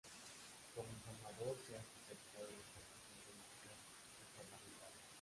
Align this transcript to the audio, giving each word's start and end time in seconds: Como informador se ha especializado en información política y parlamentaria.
Como 0.73 0.89
informador 0.97 1.55
se 1.67 1.75
ha 1.77 1.81
especializado 1.85 2.49
en 2.49 2.57
información 2.57 3.17
política 3.21 3.69
y 3.69 4.25
parlamentaria. 4.33 5.05